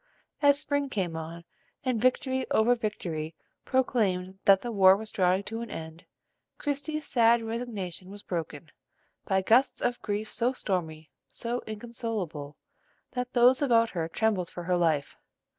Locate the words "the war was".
4.63-5.11